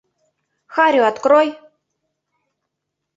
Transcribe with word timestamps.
Харю 0.77 1.03
открой! 1.09 1.49